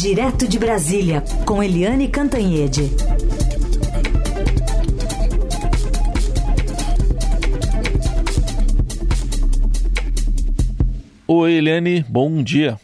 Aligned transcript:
Direto 0.00 0.46
de 0.46 0.60
Brasília, 0.60 1.24
com 1.44 1.60
Eliane 1.60 2.06
Cantanhede. 2.06 2.88
Oi, 11.26 11.52
Eliane, 11.52 12.06
bom 12.08 12.40
dia. 12.44 12.78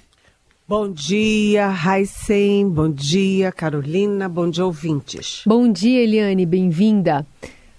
Bom 0.66 0.90
dia, 0.90 1.68
Raicem, 1.68 2.68
bom 2.68 2.90
dia, 2.90 3.52
Carolina, 3.52 4.28
bom 4.28 4.50
dia, 4.50 4.66
ouvintes. 4.66 5.42
Bom 5.46 5.70
dia, 5.70 6.02
Eliane, 6.02 6.44
bem-vinda. 6.44 7.24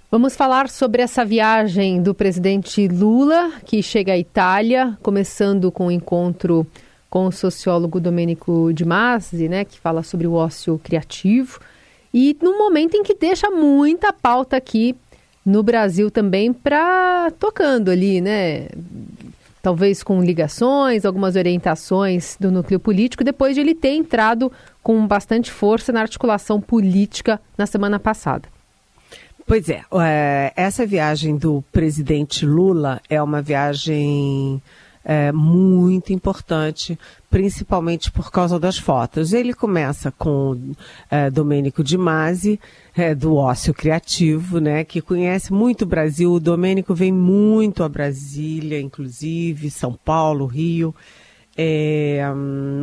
Vamos 0.10 0.34
falar 0.34 0.70
sobre 0.70 1.02
essa 1.02 1.26
viagem 1.26 2.02
do 2.02 2.16
presidente 2.16 2.88
Lula, 2.88 3.52
que 3.66 3.84
chega 3.84 4.14
à 4.14 4.18
Itália, 4.18 4.98
começando 5.04 5.70
com 5.74 5.88
o 5.88 5.92
encontro 5.92 6.66
com 7.16 7.28
o 7.28 7.32
sociólogo 7.32 7.98
Domênico 7.98 8.74
de 8.74 8.84
Masi, 8.84 9.48
né, 9.48 9.64
que 9.64 9.80
fala 9.80 10.04
sobre 10.04 10.28
o 10.28 10.34
ócio 10.34 10.78
criativo, 10.84 11.62
e 12.14 12.36
num 12.42 12.58
momento 12.58 12.96
em 12.96 13.04
que 13.04 13.16
deixa 13.16 13.50
muita 13.50 14.12
pauta 14.12 14.58
aqui 14.58 14.98
no 15.46 15.64
Brasil 15.64 16.12
também 16.12 16.52
para 16.52 17.32
tocando 17.40 17.90
ali, 17.90 18.20
né? 18.20 18.68
Talvez 19.62 20.04
com 20.04 20.22
ligações, 20.22 21.06
algumas 21.06 21.38
orientações 21.38 22.36
do 22.38 22.52
núcleo 22.52 22.82
político, 22.82 23.24
depois 23.24 23.56
de 23.56 23.62
ele 23.62 23.74
ter 23.74 23.96
entrado 23.96 24.52
com 24.84 25.08
bastante 25.08 25.50
força 25.50 25.94
na 25.94 26.02
articulação 26.02 26.60
política 26.60 27.40
na 27.58 27.66
semana 27.66 27.98
passada. 27.98 28.50
Pois 29.48 29.70
é, 29.70 29.86
é 30.02 30.52
essa 30.54 30.86
viagem 30.86 31.38
do 31.38 31.64
presidente 31.72 32.46
Lula 32.46 33.00
é 33.10 33.24
uma 33.24 33.42
viagem 33.42 34.62
é, 35.06 35.32
muito 35.32 36.12
importante, 36.12 36.98
principalmente 37.30 38.12
por 38.12 38.32
causa 38.32 38.60
das 38.60 38.78
fotos. 38.78 39.34
Ele 39.34 39.54
começa 39.54 40.12
com 40.12 40.74
é, 41.12 41.30
Domênico 41.30 41.84
de 41.84 41.96
Masi, 41.96 42.60
é, 42.98 43.14
do 43.14 43.36
Ócio 43.36 43.72
Criativo, 43.72 44.60
né, 44.60 44.84
que 44.84 45.02
conhece 45.02 45.54
muito 45.54 45.84
o 45.84 45.86
Brasil. 45.86 46.34
O 46.34 46.40
Domênico 46.40 46.96
vem 46.96 47.12
muito 47.12 47.84
a 47.84 47.90
Brasília, 47.90 48.82
inclusive, 48.82 49.70
São 49.70 49.94
Paulo, 49.94 50.48
Rio, 50.48 50.94
é, 51.56 52.22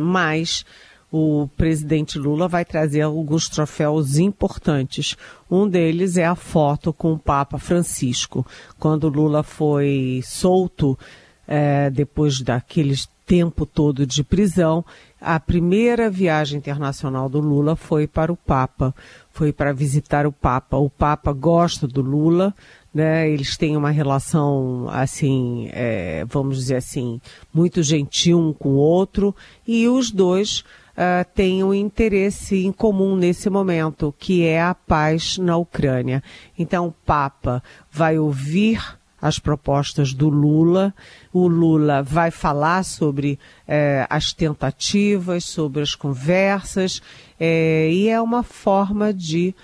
mas 0.01 0.65
o 1.11 1.47
presidente 1.55 2.17
Lula 2.17 2.47
vai 2.47 2.65
trazer 2.65 3.01
alguns 3.01 3.47
troféus 3.47 4.17
importantes. 4.17 5.15
Um 5.51 5.67
deles 5.67 6.17
é 6.17 6.25
a 6.25 6.33
foto 6.33 6.91
com 6.91 7.13
o 7.13 7.19
Papa 7.19 7.59
Francisco. 7.59 8.43
Quando 8.79 9.09
Lula 9.09 9.43
foi 9.43 10.21
solto 10.23 10.97
é, 11.47 11.89
depois 11.89 12.41
daquele 12.41 12.95
tempo 13.25 13.65
todo 13.65 14.05
de 14.05 14.23
prisão, 14.23 14.83
a 15.19 15.39
primeira 15.39 16.09
viagem 16.09 16.57
internacional 16.57 17.29
do 17.29 17.39
Lula 17.39 17.75
foi 17.75 18.05
para 18.05 18.31
o 18.31 18.35
Papa, 18.35 18.93
foi 19.31 19.53
para 19.53 19.71
visitar 19.71 20.25
o 20.27 20.31
Papa. 20.31 20.77
O 20.77 20.89
Papa 20.89 21.31
gosta 21.31 21.87
do 21.87 22.01
Lula, 22.01 22.53
né? 22.93 23.29
Eles 23.29 23.55
têm 23.55 23.77
uma 23.77 23.89
relação 23.89 24.87
assim, 24.89 25.69
é, 25.71 26.25
vamos 26.27 26.57
dizer 26.57 26.75
assim, 26.75 27.19
muito 27.53 27.81
gentil 27.81 28.37
um 28.37 28.53
com 28.53 28.69
o 28.69 28.77
outro 28.77 29.33
e 29.65 29.87
os 29.87 30.11
dois 30.11 30.63
uh, 30.93 31.25
têm 31.33 31.63
um 31.63 31.73
interesse 31.73 32.65
em 32.65 32.71
comum 32.71 33.15
nesse 33.15 33.49
momento, 33.49 34.13
que 34.19 34.43
é 34.43 34.61
a 34.61 34.75
paz 34.75 35.37
na 35.37 35.57
Ucrânia. 35.57 36.21
Então 36.57 36.87
o 36.87 36.91
Papa 37.05 37.63
vai 37.91 38.17
ouvir 38.17 38.79
as 39.23 39.39
propostas 39.39 40.13
do 40.13 40.27
Lula. 40.27 40.93
O 41.31 41.47
Lula 41.47 42.03
vai 42.03 42.29
falar 42.29 42.83
sobre 42.83 43.39
é, 43.65 44.05
as 44.09 44.33
tentativas, 44.33 45.45
sobre 45.45 45.81
as 45.81 45.95
conversas, 45.95 47.01
é, 47.39 47.89
e 47.89 48.09
é 48.09 48.19
uma 48.19 48.43
forma 48.43 49.13
de 49.13 49.55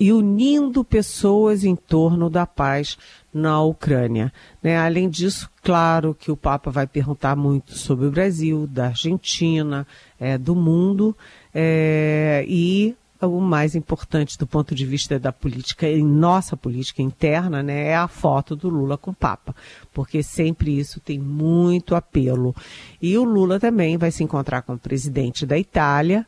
ir 0.00 0.12
unindo 0.14 0.82
pessoas 0.82 1.64
em 1.64 1.76
torno 1.76 2.30
da 2.30 2.46
paz 2.46 2.96
na 3.32 3.60
Ucrânia. 3.62 4.32
Né? 4.62 4.78
Além 4.78 5.10
disso, 5.10 5.50
claro 5.62 6.16
que 6.18 6.30
o 6.30 6.36
Papa 6.36 6.70
vai 6.70 6.86
perguntar 6.86 7.36
muito 7.36 7.76
sobre 7.76 8.06
o 8.06 8.10
Brasil, 8.10 8.66
da 8.66 8.86
Argentina, 8.86 9.86
é, 10.18 10.38
do 10.38 10.54
mundo, 10.54 11.14
é, 11.52 12.42
e 12.48 12.96
o 13.26 13.40
mais 13.40 13.74
importante 13.74 14.38
do 14.38 14.46
ponto 14.46 14.74
de 14.74 14.84
vista 14.84 15.18
da 15.18 15.32
política, 15.32 15.88
em 15.88 16.04
nossa 16.04 16.56
política 16.56 17.02
interna, 17.02 17.62
né, 17.62 17.88
é 17.88 17.96
a 17.96 18.08
foto 18.08 18.54
do 18.54 18.68
Lula 18.68 18.96
com 18.96 19.10
o 19.10 19.14
Papa, 19.14 19.54
porque 19.92 20.22
sempre 20.22 20.78
isso 20.78 21.00
tem 21.00 21.18
muito 21.18 21.94
apelo. 21.94 22.54
E 23.00 23.16
o 23.18 23.24
Lula 23.24 23.58
também 23.58 23.96
vai 23.96 24.10
se 24.10 24.22
encontrar 24.22 24.62
com 24.62 24.74
o 24.74 24.78
presidente 24.78 25.44
da 25.46 25.58
Itália, 25.58 26.26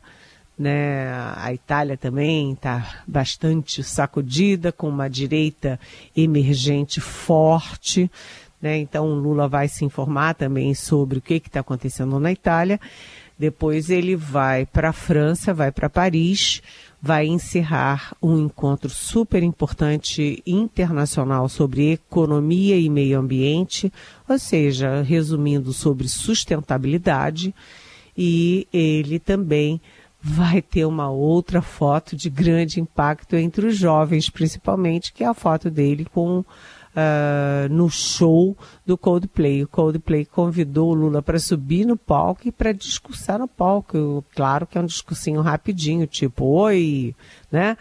né? 0.57 1.13
A 1.35 1.53
Itália 1.53 1.95
também 1.95 2.53
está 2.53 3.03
bastante 3.05 3.83
sacudida, 3.83 4.71
com 4.71 4.89
uma 4.89 5.07
direita 5.07 5.79
emergente 6.15 6.99
forte. 6.99 8.09
Né? 8.59 8.79
Então, 8.79 9.05
o 9.05 9.15
Lula 9.15 9.47
vai 9.47 9.67
se 9.67 9.85
informar 9.85 10.33
também 10.33 10.73
sobre 10.73 11.19
o 11.19 11.21
que 11.21 11.35
está 11.35 11.59
acontecendo 11.59 12.19
na 12.19 12.31
Itália. 12.31 12.79
Depois, 13.37 13.89
ele 13.89 14.15
vai 14.15 14.65
para 14.65 14.89
a 14.89 14.93
França, 14.93 15.53
vai 15.53 15.71
para 15.71 15.89
Paris, 15.89 16.61
vai 17.01 17.27
encerrar 17.27 18.15
um 18.21 18.39
encontro 18.45 18.89
super 18.89 19.43
importante 19.43 20.41
internacional 20.45 21.47
sobre 21.47 21.93
economia 21.93 22.77
e 22.77 22.89
meio 22.89 23.19
ambiente, 23.19 23.91
ou 24.27 24.39
seja, 24.39 25.01
resumindo 25.01 25.71
sobre 25.71 26.07
sustentabilidade, 26.07 27.53
e 28.17 28.67
ele 28.73 29.19
também 29.19 29.79
vai 30.19 30.61
ter 30.61 30.85
uma 30.85 31.09
outra 31.09 31.61
foto 31.61 32.15
de 32.15 32.29
grande 32.29 32.81
impacto 32.81 33.35
entre 33.35 33.67
os 33.67 33.77
jovens, 33.77 34.29
principalmente, 34.29 35.13
que 35.13 35.23
é 35.23 35.27
a 35.27 35.33
foto 35.33 35.69
dele 35.69 36.05
com 36.11 36.43
uh, 36.97 37.71
no 37.71 37.89
show 37.89 38.57
do 38.85 38.97
Coldplay. 38.97 39.63
O 39.63 39.67
Coldplay 39.67 40.25
convidou 40.25 40.91
o 40.91 40.95
Lula 40.95 41.21
para 41.21 41.37
subir 41.37 41.85
no 41.85 41.95
palco 41.95 42.47
e 42.47 42.51
para 42.51 42.71
discursar 42.71 43.37
no 43.37 43.47
palco. 43.47 44.25
Claro 44.35 44.65
que 44.65 44.77
é 44.77 44.81
um 44.81 44.85
discursinho 44.85 45.41
rapidinho, 45.41 46.07
tipo, 46.07 46.45
oi, 46.45 47.15
né? 47.51 47.77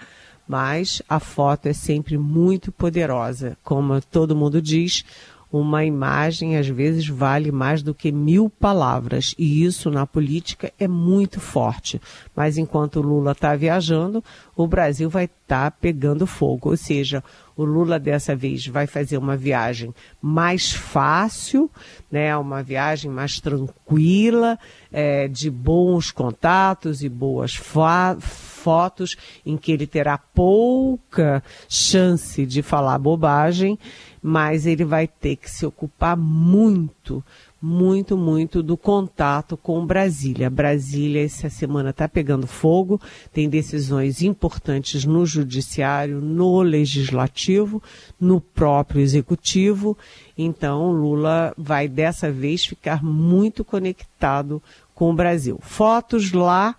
Mas 0.47 1.03
a 1.09 1.19
foto 1.19 1.67
é 1.67 1.73
sempre 1.73 2.17
muito 2.17 2.71
poderosa. 2.71 3.57
Como 3.65 4.01
todo 4.01 4.37
mundo 4.37 4.63
diz, 4.63 5.05
uma 5.51 5.85
imagem 5.85 6.57
às 6.57 6.69
vezes 6.69 7.09
vale 7.09 7.51
mais 7.51 7.83
do 7.83 7.95
que 7.95 8.13
mil 8.13 8.51
palavras 8.51 9.35
e 9.39 9.65
isso 9.65 9.91
na 9.91 10.07
política 10.07 10.73
é 10.79 10.87
muito 10.87 11.41
forte. 11.41 12.01
Mas 12.35 12.59
enquanto 12.59 12.97
o 12.97 13.03
Lula 13.03 13.33
está 13.33 13.57
viajando, 13.57 14.23
o 14.55 14.67
Brasil 14.67 15.09
vai 15.11 15.29
estar 15.47 15.71
tá 15.71 15.77
pegando 15.81 16.27
fogo, 16.27 16.71
ou 16.71 16.77
seja, 16.77 17.23
o 17.57 17.65
Lula 17.65 18.01
dessa 18.01 18.35
vez 18.35 18.67
vai 18.67 18.87
fazer 18.87 19.17
uma 19.17 19.37
viagem 19.37 19.95
mais 20.21 20.73
fácil, 20.73 21.71
né, 22.11 22.37
uma 22.37 22.63
viagem 22.65 23.11
mais 23.11 23.39
tranquila, 23.41 24.59
é, 24.93 25.29
de 25.29 25.49
bons 25.49 26.11
contatos 26.11 27.03
e 27.03 27.09
boas 27.09 27.55
fotos, 27.55 29.17
em 29.45 29.57
que 29.57 29.71
ele 29.71 29.87
terá 29.87 30.19
pouca 30.19 31.43
chance 31.69 32.45
de 32.45 32.61
falar 32.61 32.99
bobagem, 32.99 33.79
mas 34.21 34.67
ele 34.67 34.85
vai 34.85 35.07
ter 35.07 35.37
que 35.37 35.49
se 35.49 35.65
ocupar 35.65 36.17
muito 36.17 37.25
muito, 37.67 38.17
muito 38.17 38.63
do 38.63 38.77
contato 38.77 39.57
com 39.57 39.85
Brasília. 39.85 40.49
Brasília, 40.49 41.25
essa 41.25 41.51
semana 41.51 41.91
está 41.91 42.09
pegando 42.09 42.47
fogo, 42.47 43.01
tem 43.33 43.49
decisões 43.49 44.23
importantes 44.23 45.05
no 45.05 45.27
judiciário, 45.27 46.21
no 46.21 46.63
legislativo, 46.63 47.83
no 48.21 48.41
próprio 48.41 49.01
executivo. 49.01 49.99
Então, 50.39 50.93
Lula 50.93 51.53
vai 51.59 51.89
dessa 51.89 52.31
vez 52.31 52.65
ficar 52.65 53.03
muito 53.03 53.65
conectado 53.65 54.63
com 54.95 55.11
o 55.11 55.15
Brasil. 55.15 55.59
Fotos 55.61 56.31
lá, 56.31 56.77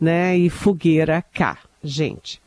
né, 0.00 0.36
e 0.36 0.50
fogueira 0.50 1.22
cá, 1.32 1.58
gente. 1.82 2.42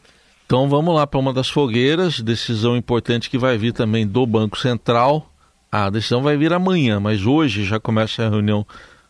Então 0.45 0.67
vamos 0.67 0.94
lá 0.94 1.07
para 1.07 1.19
uma 1.19 1.33
das 1.33 1.50
fogueiras, 1.50 2.19
decisão 2.19 2.75
importante 2.75 3.29
que 3.29 3.38
vai 3.38 3.57
vir 3.57 3.73
também 3.73 4.06
do 4.06 4.25
Banco 4.25 4.57
Central 4.57 5.31
a 5.71 5.89
decisão 5.89 6.21
vai 6.21 6.37
vir 6.37 6.53
amanhã, 6.53 6.99
mas 6.99 7.25
hoje 7.25 7.65
já 7.65 7.79
começa 7.79 8.25
a 8.25 8.29
reunião 8.29 8.65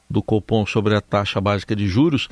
do 0.10 0.22
Copom 0.22 0.66
sobre 0.66 0.96
a 0.96 1.02
taxa 1.02 1.40
básica 1.40 1.76
de 1.76 1.88
juros. 1.88 2.28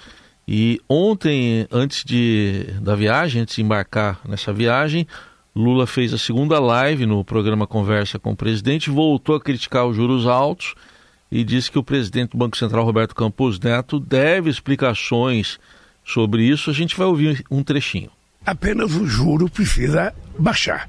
E 0.47 0.79
ontem, 0.87 1.67
antes 1.71 2.03
de, 2.03 2.65
da 2.81 2.95
viagem, 2.95 3.41
antes 3.41 3.55
de 3.55 3.61
embarcar 3.61 4.19
nessa 4.27 4.53
viagem, 4.53 5.07
Lula 5.55 5.87
fez 5.87 6.13
a 6.13 6.17
segunda 6.17 6.59
live 6.59 7.05
no 7.05 7.23
programa 7.23 7.65
Conversa 7.65 8.19
com 8.19 8.31
o 8.31 8.35
presidente, 8.35 8.89
voltou 8.89 9.35
a 9.35 9.41
criticar 9.41 9.85
os 9.85 9.95
juros 9.95 10.27
altos 10.27 10.75
e 11.31 11.43
disse 11.43 11.71
que 11.71 11.79
o 11.79 11.83
presidente 11.83 12.31
do 12.31 12.37
Banco 12.37 12.57
Central, 12.57 12.85
Roberto 12.85 13.15
Campos 13.15 13.59
Neto, 13.59 13.99
deve 13.99 14.49
explicações 14.49 15.59
sobre 16.03 16.43
isso. 16.43 16.69
A 16.69 16.73
gente 16.73 16.95
vai 16.95 17.07
ouvir 17.07 17.43
um 17.49 17.63
trechinho. 17.63 18.11
Apenas 18.45 18.93
o 18.95 19.07
juro 19.07 19.49
precisa 19.49 20.13
baixar 20.37 20.87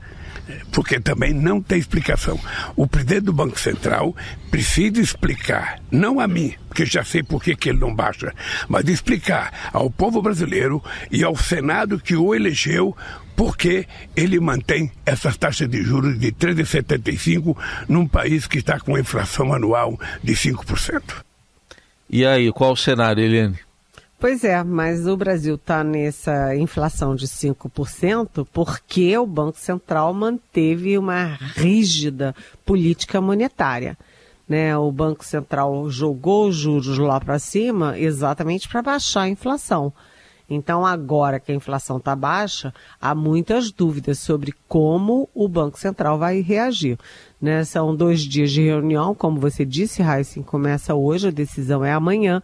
porque 0.72 1.00
também 1.00 1.32
não 1.32 1.60
tem 1.60 1.78
explicação. 1.78 2.38
O 2.74 2.86
presidente 2.86 3.22
do 3.22 3.32
Banco 3.32 3.58
Central 3.58 4.14
precisa 4.50 5.00
explicar, 5.00 5.80
não 5.90 6.20
a 6.20 6.26
mim, 6.26 6.54
porque 6.68 6.86
já 6.86 7.04
sei 7.04 7.22
por 7.22 7.42
que, 7.42 7.54
que 7.54 7.70
ele 7.70 7.78
não 7.78 7.94
baixa, 7.94 8.32
mas 8.68 8.88
explicar 8.88 9.70
ao 9.72 9.90
povo 9.90 10.22
brasileiro 10.22 10.82
e 11.10 11.24
ao 11.24 11.36
Senado 11.36 11.98
que 11.98 12.16
o 12.16 12.34
elegeu 12.34 12.96
porque 13.36 13.86
ele 14.16 14.40
mantém 14.40 14.90
essas 15.04 15.36
taxas 15.36 15.68
de 15.68 15.82
juros 15.82 16.18
de 16.18 16.32
13,75 16.32 17.56
num 17.86 18.08
país 18.08 18.46
que 18.46 18.58
está 18.58 18.80
com 18.80 18.98
inflação 18.98 19.52
anual 19.52 20.00
de 20.22 20.32
5%. 20.32 21.02
E 22.08 22.24
aí, 22.24 22.50
qual 22.52 22.72
o 22.72 22.76
cenário, 22.76 23.22
Eliane? 23.22 23.65
Pois 24.18 24.44
é, 24.44 24.64
mas 24.64 25.06
o 25.06 25.14
Brasil 25.14 25.56
está 25.56 25.84
nessa 25.84 26.56
inflação 26.56 27.14
de 27.14 27.26
5% 27.26 28.46
porque 28.50 29.16
o 29.18 29.26
Banco 29.26 29.58
Central 29.58 30.14
manteve 30.14 30.96
uma 30.96 31.34
rígida 31.54 32.34
política 32.64 33.20
monetária. 33.20 33.96
Né? 34.48 34.74
O 34.76 34.90
Banco 34.90 35.22
Central 35.22 35.90
jogou 35.90 36.48
os 36.48 36.56
juros 36.56 36.96
lá 36.96 37.20
para 37.20 37.38
cima 37.38 37.98
exatamente 37.98 38.68
para 38.68 38.80
baixar 38.80 39.22
a 39.22 39.28
inflação. 39.28 39.92
Então, 40.48 40.86
agora 40.86 41.40
que 41.40 41.50
a 41.50 41.54
inflação 41.54 41.96
está 41.96 42.14
baixa, 42.14 42.72
há 43.00 43.14
muitas 43.14 43.72
dúvidas 43.72 44.20
sobre 44.20 44.54
como 44.68 45.28
o 45.34 45.48
Banco 45.48 45.78
Central 45.78 46.18
vai 46.18 46.40
reagir. 46.40 46.96
Né? 47.42 47.64
São 47.64 47.94
dois 47.94 48.20
dias 48.20 48.52
de 48.52 48.62
reunião, 48.62 49.12
como 49.12 49.40
você 49.40 49.64
disse, 49.64 50.02
Heisen, 50.02 50.44
começa 50.44 50.94
hoje, 50.94 51.28
a 51.28 51.32
decisão 51.32 51.84
é 51.84 51.92
amanhã 51.92 52.40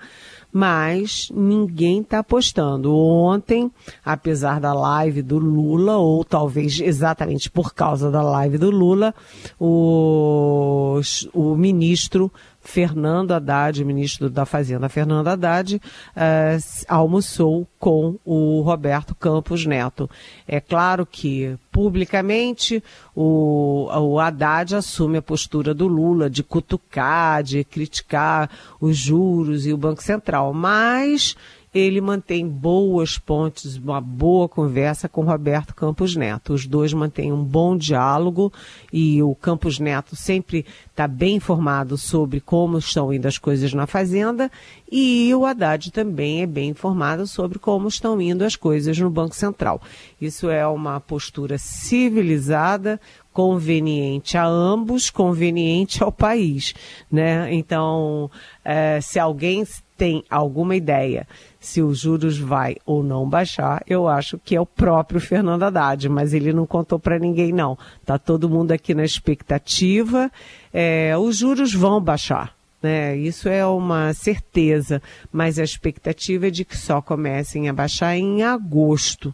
mas 0.53 1.31
ninguém 1.35 2.01
está 2.03 2.19
apostando. 2.19 2.95
Ontem, 2.95 3.71
apesar 4.05 4.61
da 4.61 4.75
live 4.75 5.23
do 5.23 5.39
Lula, 5.39 5.97
ou 5.97 6.23
talvez 6.25 6.79
exatamente 6.79 7.51
por 7.51 7.73
causa 7.73 8.11
da 8.11 8.23
live 8.23 8.59
do 8.59 8.71
Lula, 8.71 9.15
o, 9.59 11.01
o 11.33 11.57
ministro 11.57 12.31
Fernando 12.63 13.33
Haddad, 13.33 13.85
ministro 13.85 14.31
da 14.31 14.47
Fazenda 14.47 14.89
Fernando 14.89 15.29
Haddad, 15.29 15.77
uh, 15.77 16.85
almoçou 16.89 17.67
com 17.79 18.17
o 18.25 18.61
Roberto 18.63 19.15
Campos 19.15 19.67
Neto. 19.67 20.09
É 20.47 20.61
claro 20.61 21.05
que, 21.05 21.57
publicamente, 21.71 22.83
o, 23.15 23.89
o 23.93 24.21
Haddad 24.21 24.77
assume 24.77 25.19
a 25.19 25.23
postura 25.23 25.75
do 25.75 25.89
Lula 25.89 26.31
de 26.31 26.43
cutucar, 26.43 27.43
de 27.43 27.65
criticar 27.65 28.49
os 28.81 28.97
juros 28.97 29.67
e 29.67 29.73
o 29.73 29.77
Banco 29.77 30.03
Central, 30.03 30.55
mas 30.55 31.37
ele 31.75 32.03
mantém 32.03 32.47
boas 32.47 33.17
pontes, 33.17 33.77
uma 33.77 34.01
boa 34.01 34.47
conversa 34.47 35.09
com 35.09 35.25
Roberto 35.25 35.75
Campos 35.75 36.15
Neto. 36.15 36.53
Os 36.53 36.67
dois 36.67 36.93
mantêm 36.93 37.33
um 37.33 37.43
bom 37.43 37.77
diálogo 37.77 38.53
e 38.93 39.23
o 39.23 39.35
Campos 39.35 39.79
Neto 39.79 40.15
sempre 40.15 40.67
está 40.91 41.09
bem 41.09 41.37
informado 41.37 41.97
sobre 41.97 42.41
como 42.41 42.77
estão 42.77 43.11
indo 43.11 43.27
as 43.27 43.39
coisas 43.39 43.73
na 43.73 43.87
Fazenda 43.87 44.51
e 44.91 45.35
o 45.35 45.47
Haddad 45.47 45.91
também 45.91 46.43
é 46.43 46.47
bem 46.47 46.69
informado 46.71 47.27
sobre 47.27 47.59
como 47.59 47.89
estão 47.89 48.21
indo 48.21 48.45
as 48.45 48.55
coisas 48.55 48.99
no 48.99 49.09
Banco 49.09 49.35
Central. 49.35 49.81
Isso 50.21 50.51
é 50.51 50.67
uma 50.67 51.01
postura 51.01 51.57
civilizada, 51.57 53.01
conveniente 53.33 54.37
a 54.37 54.45
ambos, 54.45 55.09
conveniente 55.09 56.03
ao 56.03 56.13
país, 56.13 56.75
né? 57.11 57.53
Então, 57.55 58.31
é, 58.63 59.01
se 59.01 59.19
alguém 59.19 59.65
tem 59.97 60.23
alguma 60.29 60.77
ideia 60.77 61.27
se 61.63 61.81
os 61.81 62.01
juros 62.01 62.37
vai 62.37 62.77
ou 62.85 63.05
não 63.05 63.27
baixar, 63.27 63.85
eu 63.87 64.09
acho 64.09 64.37
que 64.37 64.57
é 64.57 64.61
o 64.61 64.67
próprio 64.67 65.21
Fernando 65.21 65.63
Haddad, 65.63 66.09
mas 66.09 66.35
ele 66.35 66.53
não 66.53 66.67
contou 66.67 66.99
para 66.99 67.21
ninguém 67.21 67.53
não. 67.53 67.79
Tá 68.05 68.19
todo 68.19 68.51
mundo 68.51 68.73
aqui 68.73 68.93
na 68.95 69.05
expectativa. 69.05 70.29
É, 70.75 71.17
os 71.17 71.37
juros 71.37 71.73
vão 71.73 72.01
baixar. 72.01 72.53
Né? 72.83 73.17
Isso 73.17 73.49
é 73.49 73.65
uma 73.65 74.13
certeza, 74.13 75.01
mas 75.31 75.57
a 75.57 75.63
expectativa 75.63 76.49
é 76.49 76.51
de 76.51 76.65
que 76.65 76.77
só 76.77 77.01
comecem 77.01 77.69
a 77.69 77.73
baixar 77.73 78.17
em 78.17 78.43
agosto. 78.43 79.33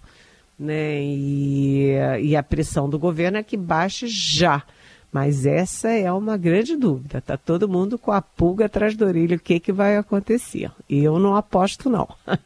Né? 0.59 1.01
E, 1.03 1.93
e 2.21 2.37
a 2.37 2.43
pressão 2.43 2.91
do 2.91 2.99
governo 2.99 3.39
é 3.39 3.43
que 3.43 3.57
baixe 3.57 4.07
já. 4.07 4.63
Mas 5.11 5.47
essa 5.47 5.89
é 5.89 6.13
uma 6.13 6.37
grande 6.37 6.77
dúvida. 6.77 7.19
Está 7.19 7.37
todo 7.37 7.69
mundo 7.69 7.99
com 7.99 8.13
a 8.13 8.21
pulga 8.21 8.67
atrás 8.67 8.95
do 8.95 9.07
orelha. 9.07 9.37
O 9.37 9.41
que, 9.41 9.59
que 9.59 9.73
vai 9.73 9.97
acontecer? 9.97 10.71
E 10.89 11.03
eu 11.03 11.19
não 11.19 11.35
aposto, 11.35 11.89
não. 11.89 12.07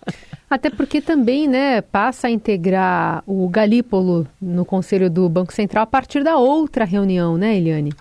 Até 0.48 0.70
porque 0.70 1.00
também 1.00 1.48
né, 1.48 1.80
passa 1.80 2.28
a 2.28 2.30
integrar 2.30 3.24
o 3.26 3.48
Galípolo 3.48 4.26
no 4.40 4.64
Conselho 4.64 5.10
do 5.10 5.28
Banco 5.28 5.52
Central 5.52 5.82
a 5.82 5.86
partir 5.86 6.22
da 6.22 6.36
outra 6.36 6.84
reunião, 6.84 7.36
né, 7.36 7.56
Eliane? 7.56 7.92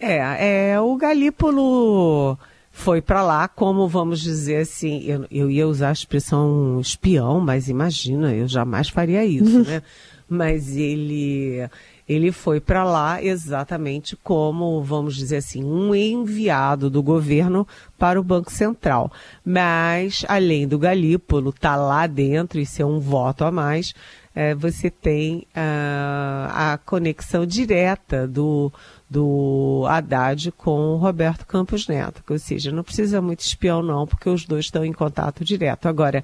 É, 0.00 0.70
é 0.72 0.80
o 0.80 0.96
Galípolo 0.96 2.38
foi 2.78 3.02
para 3.02 3.22
lá, 3.22 3.48
como 3.48 3.88
vamos 3.88 4.20
dizer 4.20 4.62
assim, 4.62 5.02
eu, 5.02 5.26
eu 5.32 5.50
ia 5.50 5.66
usar 5.66 5.88
a 5.88 5.92
expressão 5.92 6.78
espião, 6.80 7.40
mas 7.40 7.68
imagina, 7.68 8.32
eu 8.32 8.46
jamais 8.46 8.88
faria 8.88 9.24
isso, 9.24 9.64
né? 9.66 9.82
Mas 10.28 10.76
ele 10.76 11.68
ele 12.08 12.32
foi 12.32 12.58
para 12.58 12.84
lá 12.84 13.22
exatamente 13.22 14.16
como, 14.16 14.82
vamos 14.82 15.14
dizer 15.14 15.36
assim, 15.36 15.62
um 15.62 15.94
enviado 15.94 16.88
do 16.88 17.02
governo 17.02 17.68
para 17.98 18.18
o 18.18 18.24
Banco 18.24 18.50
Central. 18.50 19.12
Mas, 19.44 20.24
além 20.26 20.66
do 20.66 20.78
Galípolo 20.78 21.50
estar 21.50 21.74
tá 21.74 21.76
lá 21.76 22.06
dentro 22.06 22.58
e 22.58 22.64
ser 22.64 22.84
um 22.84 22.98
voto 22.98 23.44
a 23.44 23.50
mais, 23.50 23.92
é, 24.34 24.54
você 24.54 24.88
tem 24.88 25.46
uh, 25.48 26.48
a 26.50 26.78
conexão 26.86 27.44
direta 27.44 28.26
do, 28.26 28.72
do 29.10 29.84
Haddad 29.88 30.52
com 30.52 30.94
o 30.94 30.96
Roberto 30.96 31.44
Campos 31.44 31.88
Neto. 31.88 32.22
Ou 32.30 32.38
seja, 32.38 32.70
não 32.70 32.84
precisa 32.84 33.20
muito 33.20 33.40
espião 33.40 33.82
não, 33.82 34.06
porque 34.06 34.28
os 34.28 34.44
dois 34.44 34.66
estão 34.66 34.84
em 34.84 34.92
contato 34.92 35.44
direto. 35.44 35.88
Agora, 35.88 36.22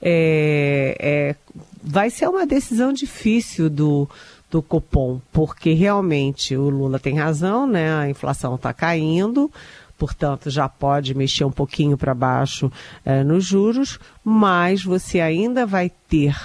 é, 0.00 0.96
é, 1.00 1.36
vai 1.82 2.08
ser 2.08 2.28
uma 2.28 2.46
decisão 2.46 2.92
difícil 2.92 3.68
do 3.68 4.08
do 4.50 4.62
cupom, 4.62 5.20
porque 5.32 5.72
realmente 5.72 6.56
o 6.56 6.68
Lula 6.68 6.98
tem 6.98 7.16
razão, 7.16 7.66
né? 7.66 7.94
A 7.94 8.08
inflação 8.08 8.54
está 8.54 8.72
caindo, 8.72 9.50
portanto 9.98 10.50
já 10.50 10.68
pode 10.68 11.14
mexer 11.14 11.44
um 11.44 11.50
pouquinho 11.50 11.96
para 11.96 12.14
baixo 12.14 12.70
é, 13.04 13.24
nos 13.24 13.44
juros, 13.44 13.98
mas 14.24 14.84
você 14.84 15.20
ainda 15.20 15.66
vai 15.66 15.90
ter 16.08 16.36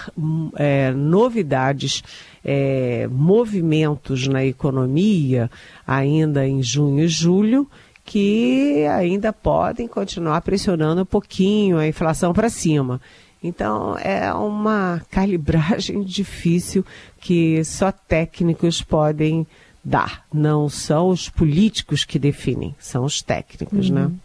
é, 0.56 0.92
novidades, 0.92 2.04
é, 2.44 3.08
movimentos 3.12 4.28
na 4.28 4.44
economia 4.44 5.50
ainda 5.86 6.48
em 6.48 6.64
junho 6.64 7.04
e 7.04 7.08
julho 7.08 7.68
que 8.04 8.86
ainda 8.88 9.32
podem 9.32 9.88
continuar 9.88 10.42
pressionando 10.42 11.04
um 11.04 11.06
pouquinho 11.06 11.78
a 11.78 11.88
inflação 11.88 12.34
para 12.34 12.50
cima. 12.50 13.00
Então 13.44 13.98
é 13.98 14.32
uma 14.34 15.02
calibragem 15.10 16.02
difícil 16.06 16.86
que 17.20 17.64
só 17.64 17.92
técnicos 17.92 18.82
podem 18.82 19.48
dar. 19.84 20.26
Não 20.32 20.70
são 20.70 21.10
os 21.10 21.30
políticos 21.30 22.06
que 22.06 22.20
definem, 22.20 22.76
são 22.80 23.04
os 23.04 23.22
técnicos, 23.22 23.90
né? 23.90 24.04
uhum. 24.04 24.10
né? 24.10 24.16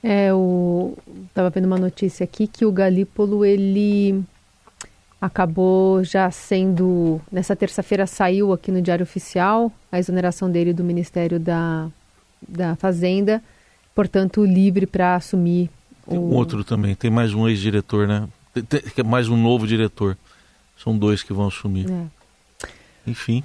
É, 0.00 0.32
o 0.32 0.96
estava 1.26 1.50
vendo 1.50 1.64
uma 1.64 1.76
notícia 1.76 2.22
aqui 2.22 2.46
que 2.46 2.64
o 2.64 2.70
Galípolo 2.70 3.44
ele 3.44 4.22
acabou 5.20 6.04
já 6.04 6.30
sendo 6.30 7.20
nessa 7.30 7.56
terça-feira 7.56 8.06
saiu 8.06 8.52
aqui 8.52 8.70
no 8.70 8.80
Diário 8.80 9.02
Oficial 9.02 9.72
a 9.90 9.98
exoneração 9.98 10.50
dele 10.50 10.72
do 10.72 10.84
Ministério 10.84 11.40
da, 11.40 11.88
da 12.48 12.76
Fazenda, 12.76 13.42
portanto 13.94 14.44
livre 14.44 14.86
para 14.86 15.16
assumir. 15.16 15.68
Tem 16.08 16.18
um 16.18 16.32
outro 16.32 16.62
também, 16.62 16.94
tem 16.94 17.10
mais 17.10 17.34
um 17.34 17.48
ex-diretor, 17.48 18.06
né? 18.06 18.28
Tem, 18.62 18.80
tem 18.80 19.04
mais 19.04 19.28
um 19.28 19.36
novo 19.36 19.66
diretor. 19.66 20.16
São 20.76 20.96
dois 20.96 21.22
que 21.22 21.32
vão 21.32 21.48
assumir. 21.48 21.86
É. 21.90 22.68
Enfim. 23.06 23.42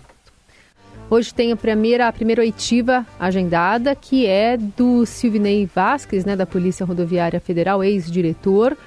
Hoje 1.10 1.34
tem 1.34 1.51
a 1.51 1.55
primeira, 1.55 2.08
a 2.08 2.13
primeira 2.13 2.41
oitiva 2.41 3.05
agendada, 3.20 3.96
que 3.96 4.25
é 4.25 4.58
do 4.58 5.05
Silvinei 5.05 5.65
Vasques, 5.65 6.25
né, 6.25 6.36
da 6.36 6.46
Polícia 6.46 6.86
Rodoviária 6.86 7.39
Federal, 7.39 7.84
ex-diretor, 7.84 8.77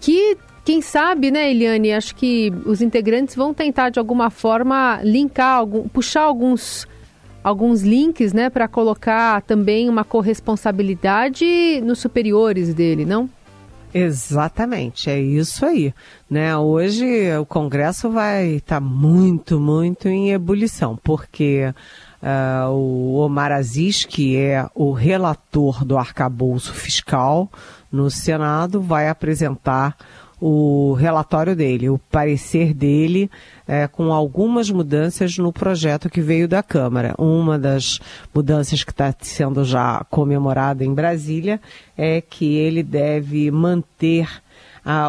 que, 0.00 0.36
quem 0.64 0.80
sabe, 0.80 1.30
né, 1.30 1.50
Eliane, 1.50 1.92
acho 1.92 2.14
que 2.16 2.52
os 2.64 2.80
integrantes 2.80 3.36
vão 3.36 3.52
tentar, 3.54 3.90
de 3.90 3.98
alguma 3.98 4.30
forma, 4.30 5.00
linkar, 5.02 5.58
algum, 5.58 5.86
puxar 5.88 6.22
alguns, 6.22 6.88
alguns 7.42 7.82
links, 7.82 8.32
né, 8.32 8.50
para 8.50 8.66
colocar 8.66 9.42
também 9.42 9.88
uma 9.88 10.02
corresponsabilidade 10.02 11.80
nos 11.82 11.98
superiores 11.98 12.74
dele, 12.74 13.04
não? 13.04 13.28
Exatamente, 13.96 15.08
é 15.08 15.20
isso 15.20 15.64
aí. 15.64 15.94
Né? 16.28 16.56
Hoje 16.56 17.06
o 17.38 17.46
Congresso 17.46 18.10
vai 18.10 18.56
estar 18.56 18.76
tá 18.76 18.80
muito, 18.80 19.60
muito 19.60 20.08
em 20.08 20.32
ebulição, 20.32 20.98
porque 21.00 21.72
uh, 22.20 22.70
o 22.70 23.18
Omar 23.18 23.52
Aziz, 23.52 24.04
que 24.04 24.36
é 24.36 24.68
o 24.74 24.90
relator 24.90 25.84
do 25.84 25.96
arcabouço 25.96 26.74
fiscal 26.74 27.48
no 27.92 28.10
Senado, 28.10 28.80
vai 28.80 29.08
apresentar 29.08 29.96
o 30.46 30.92
relatório 30.92 31.56
dele, 31.56 31.88
o 31.88 31.96
parecer 31.96 32.74
dele, 32.74 33.30
é, 33.66 33.88
com 33.88 34.12
algumas 34.12 34.70
mudanças 34.70 35.38
no 35.38 35.50
projeto 35.50 36.10
que 36.10 36.20
veio 36.20 36.46
da 36.46 36.62
Câmara. 36.62 37.14
Uma 37.16 37.58
das 37.58 37.98
mudanças 38.34 38.84
que 38.84 38.90
está 38.90 39.14
sendo 39.22 39.64
já 39.64 40.04
comemorada 40.10 40.84
em 40.84 40.92
Brasília 40.92 41.58
é 41.96 42.20
que 42.20 42.56
ele 42.56 42.82
deve 42.82 43.50
manter 43.50 44.28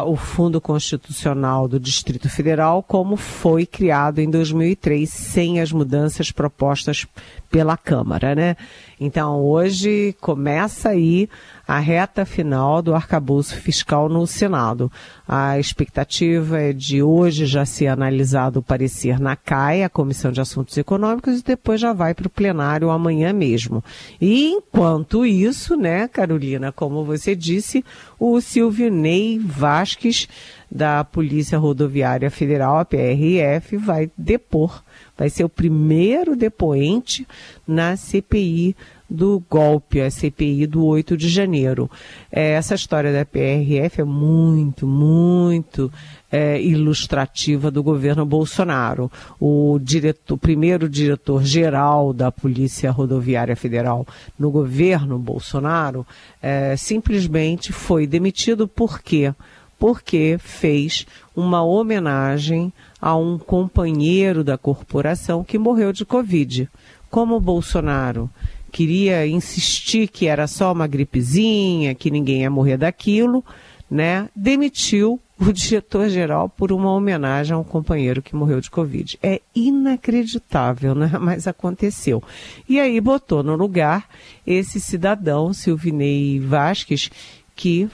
o 0.06 0.16
Fundo 0.16 0.58
Constitucional 0.58 1.68
do 1.68 1.78
Distrito 1.78 2.30
Federal 2.30 2.82
como 2.82 3.14
foi 3.14 3.66
criado 3.66 4.20
em 4.20 4.30
2003, 4.30 5.08
sem 5.08 5.60
as 5.60 5.70
mudanças 5.70 6.32
propostas 6.32 7.06
pela 7.50 7.76
Câmara, 7.76 8.34
né? 8.34 8.56
Então, 8.98 9.42
hoje 9.42 10.16
começa 10.20 10.88
aí 10.88 11.28
a 11.68 11.78
reta 11.78 12.24
final 12.24 12.80
do 12.80 12.94
arcabouço 12.94 13.54
fiscal 13.56 14.08
no 14.08 14.26
Senado. 14.26 14.90
A 15.28 15.58
expectativa 15.58 16.58
é 16.58 16.72
de 16.72 17.02
hoje 17.02 17.44
já 17.44 17.66
ser 17.66 17.88
analisado 17.88 18.60
o 18.60 18.62
parecer 18.62 19.20
na 19.20 19.36
CAI, 19.36 19.82
a 19.82 19.88
Comissão 19.88 20.32
de 20.32 20.40
Assuntos 20.40 20.76
Econômicos, 20.78 21.40
e 21.40 21.44
depois 21.44 21.80
já 21.80 21.92
vai 21.92 22.14
para 22.14 22.26
o 22.26 22.30
plenário 22.30 22.88
amanhã 22.88 23.32
mesmo. 23.32 23.84
E 24.20 24.46
enquanto 24.46 25.26
isso, 25.26 25.76
né, 25.76 26.08
Carolina, 26.08 26.72
como 26.72 27.04
você 27.04 27.36
disse, 27.36 27.84
o 28.18 28.40
Silvio 28.40 28.90
Ney 28.90 29.38
Vasques, 29.38 30.28
da 30.70 31.04
Polícia 31.04 31.58
Rodoviária 31.58 32.30
Federal, 32.30 32.78
a 32.78 32.84
PRF, 32.84 33.76
vai 33.76 34.10
depor 34.16 34.82
vai 35.16 35.30
ser 35.30 35.44
o 35.44 35.48
primeiro 35.48 36.36
depoente 36.36 37.26
na 37.66 37.96
CPI 37.96 38.76
do 39.08 39.42
golpe, 39.48 40.00
a 40.00 40.10
CPI 40.10 40.66
do 40.66 40.84
8 40.84 41.16
de 41.16 41.28
janeiro. 41.28 41.88
É, 42.30 42.52
essa 42.52 42.74
história 42.74 43.12
da 43.12 43.24
PRF 43.24 44.00
é 44.00 44.04
muito, 44.04 44.86
muito 44.86 45.92
é, 46.30 46.60
ilustrativa 46.60 47.70
do 47.70 47.82
governo 47.82 48.26
Bolsonaro. 48.26 49.10
O, 49.40 49.78
diretor, 49.80 50.34
o 50.34 50.38
primeiro 50.38 50.88
diretor-geral 50.88 52.12
da 52.12 52.32
Polícia 52.32 52.90
Rodoviária 52.90 53.54
Federal 53.54 54.06
no 54.38 54.50
governo 54.50 55.18
Bolsonaro 55.18 56.04
é, 56.42 56.76
simplesmente 56.76 57.72
foi 57.72 58.06
demitido 58.06 58.66
por 58.66 59.00
quê? 59.00 59.32
Porque 59.78 60.36
fez 60.40 61.06
uma 61.34 61.62
homenagem 61.62 62.72
a 63.06 63.14
um 63.14 63.38
companheiro 63.38 64.42
da 64.42 64.58
corporação 64.58 65.44
que 65.44 65.56
morreu 65.56 65.92
de 65.92 66.04
Covid. 66.04 66.68
Como 67.08 67.38
Bolsonaro 67.38 68.28
queria 68.72 69.24
insistir 69.28 70.08
que 70.08 70.26
era 70.26 70.48
só 70.48 70.72
uma 70.72 70.88
gripezinha, 70.88 71.94
que 71.94 72.10
ninguém 72.10 72.40
ia 72.40 72.50
morrer 72.50 72.76
daquilo, 72.76 73.44
né? 73.88 74.28
Demitiu 74.34 75.20
o 75.38 75.52
diretor-geral 75.52 76.48
por 76.48 76.72
uma 76.72 76.90
homenagem 76.90 77.54
a 77.54 77.58
um 77.58 77.62
companheiro 77.62 78.20
que 78.20 78.34
morreu 78.34 78.60
de 78.60 78.72
Covid. 78.72 79.16
É 79.22 79.40
inacreditável, 79.54 80.92
né? 80.92 81.12
Mas 81.22 81.46
aconteceu. 81.46 82.20
E 82.68 82.80
aí 82.80 83.00
botou 83.00 83.40
no 83.40 83.54
lugar 83.54 84.08
esse 84.44 84.80
cidadão, 84.80 85.52
Silvinei 85.52 86.40
Vasques, 86.40 87.08
que 87.54 87.88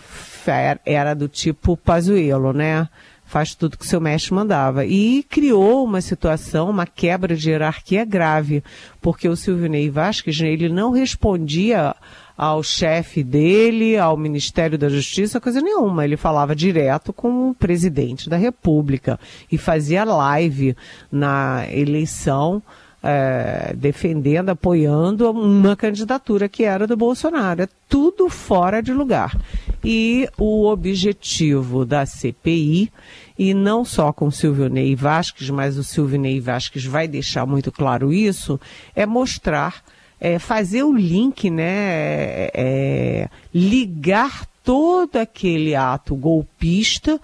era 0.87 1.13
do 1.13 1.29
tipo 1.29 1.77
Pazuello, 1.77 2.55
né? 2.55 2.89
Faz 3.33 3.55
tudo 3.55 3.79
que 3.79 3.87
seu 3.87 3.99
mestre 3.99 4.35
mandava. 4.35 4.85
E 4.85 5.23
criou 5.23 5.83
uma 5.85 6.03
situação, 6.03 6.69
uma 6.69 6.85
quebra 6.85 7.35
de 7.35 7.49
hierarquia 7.49 8.05
grave, 8.05 8.63
porque 9.01 9.27
o 9.27 9.35
Silvinei 9.35 9.89
Vasquez, 9.89 10.39
ele 10.43 10.69
não 10.69 10.91
respondia 10.91 11.97
ao 12.37 12.63
chefe 12.63 13.25
dele, 13.25 13.97
ao 13.97 14.19
Ministério 14.19 14.77
da 14.77 14.91
Justiça, 14.91 15.41
coisa 15.41 15.63
nenhuma. 15.63 16.05
Ele 16.05 16.19
falava 16.19 16.55
direto 16.55 17.11
com 17.11 17.49
o 17.49 17.55
presidente 17.55 18.29
da 18.29 18.37
República 18.37 19.19
e 19.51 19.57
fazia 19.57 20.05
live 20.05 20.77
na 21.11 21.65
eleição. 21.73 22.63
É, 23.05 23.75
defendendo, 23.77 24.51
apoiando 24.51 25.29
uma 25.29 25.75
candidatura 25.75 26.49
que 26.49 26.63
era 26.63 26.87
do 26.87 26.97
Bolsonaro. 26.97 27.63
É 27.63 27.69
tudo 27.89 28.29
fora 28.29 28.81
de 28.81 28.93
lugar. 28.93 29.37
E 29.85 30.29
o 30.39 30.67
objetivo 30.69 31.85
da 31.85 32.07
CPI 32.07 32.93
e 33.39 33.55
não 33.55 33.85
só 33.85 34.13
com 34.13 34.31
Silvio 34.31 34.69
Ney 34.69 34.95
Vasques, 34.95 35.51
mas 35.51 35.77
o 35.77 35.85
Silvio 35.85 36.19
Ney 36.19 36.39
Vasques 36.39 36.85
vai 36.85 37.09
deixar 37.09 37.47
muito 37.47 37.73
claro 37.73 38.13
isso, 38.13 38.61
é 38.95 39.05
mostrar, 39.05 39.83
é, 40.21 40.39
fazer 40.39 40.85
o 40.85 40.95
link, 40.95 41.51
né, 41.51 41.65
é, 41.65 42.51
é 42.55 43.29
ligar 43.53 44.47
todo 44.63 45.17
aquele 45.17 45.75
ato 45.75 46.15
golpista, 46.15 47.21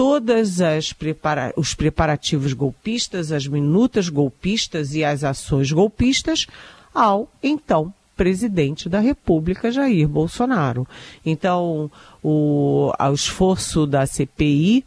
todas 0.00 0.62
as 0.62 0.94
prepara 0.94 1.52
os 1.58 1.74
preparativos 1.74 2.54
golpistas, 2.54 3.30
as 3.30 3.46
minutas 3.46 4.08
golpistas 4.08 4.94
e 4.94 5.04
as 5.04 5.22
ações 5.22 5.70
golpistas 5.70 6.46
ao 6.94 7.30
então 7.42 7.92
presidente 8.16 8.88
da 8.88 8.98
República, 8.98 9.70
Jair 9.70 10.08
Bolsonaro. 10.08 10.88
Então, 11.24 11.90
o, 12.22 12.90
o 12.98 13.12
esforço 13.12 13.86
da 13.86 14.06
CPI 14.06 14.86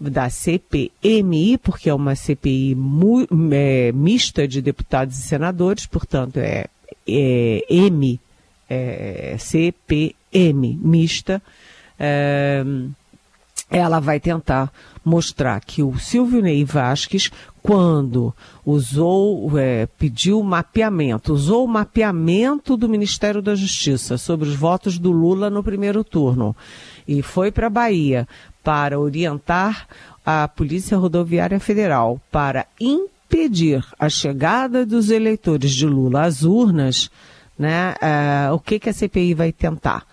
da 0.00 0.30
CPMI, 0.30 1.58
porque 1.58 1.90
é 1.90 1.94
uma 1.94 2.14
CPI 2.14 2.74
mu, 2.74 3.26
é, 3.52 3.92
mista 3.92 4.48
de 4.48 4.62
deputados 4.62 5.18
e 5.18 5.22
senadores, 5.22 5.84
portanto 5.84 6.38
é, 6.38 6.64
é 7.06 7.62
M, 7.68 8.18
é, 8.70 9.36
CPM 9.38 10.78
mista. 10.82 11.42
É, 11.98 12.64
ela 13.70 14.00
vai 14.00 14.20
tentar 14.20 14.72
mostrar 15.04 15.60
que 15.60 15.82
o 15.82 15.98
Silvio 15.98 16.40
Ney 16.40 16.64
Vasques, 16.64 17.30
quando 17.62 18.34
usou, 18.64 19.58
é, 19.58 19.86
pediu 19.98 20.42
mapeamento, 20.42 21.32
usou 21.32 21.64
o 21.64 21.68
mapeamento 21.68 22.76
do 22.76 22.88
Ministério 22.88 23.42
da 23.42 23.54
Justiça 23.54 24.16
sobre 24.18 24.48
os 24.48 24.54
votos 24.54 24.98
do 24.98 25.10
Lula 25.10 25.50
no 25.50 25.62
primeiro 25.62 26.04
turno 26.04 26.54
e 27.06 27.22
foi 27.22 27.50
para 27.50 27.66
a 27.66 27.70
Bahia 27.70 28.28
para 28.62 28.98
orientar 28.98 29.86
a 30.24 30.48
Polícia 30.48 30.96
Rodoviária 30.96 31.60
Federal 31.60 32.20
para 32.30 32.66
impedir 32.80 33.84
a 33.98 34.08
chegada 34.08 34.86
dos 34.86 35.10
eleitores 35.10 35.72
de 35.72 35.86
Lula 35.86 36.22
às 36.22 36.42
urnas, 36.42 37.10
né, 37.58 37.94
uh, 37.94 38.54
o 38.54 38.58
que, 38.58 38.78
que 38.78 38.90
a 38.90 38.92
CPI 38.92 39.34
vai 39.34 39.52
tentar? 39.52 40.04